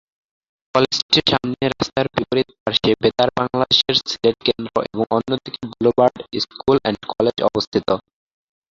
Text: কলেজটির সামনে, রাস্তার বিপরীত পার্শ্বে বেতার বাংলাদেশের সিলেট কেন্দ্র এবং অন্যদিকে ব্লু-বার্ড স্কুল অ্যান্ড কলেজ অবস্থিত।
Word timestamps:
কলেজটির 0.75 1.25
সামনে, 1.31 1.63
রাস্তার 1.69 2.05
বিপরীত 2.15 2.49
পার্শ্বে 2.57 2.91
বেতার 3.01 3.29
বাংলাদেশের 3.37 3.95
সিলেট 4.03 4.37
কেন্দ্র 4.47 4.73
এবং 4.87 5.05
অন্যদিকে 5.17 5.61
ব্লু-বার্ড 5.71 6.15
স্কুল 6.43 6.77
অ্যান্ড 6.81 7.01
কলেজ 7.11 7.37
অবস্থিত। 7.49 7.87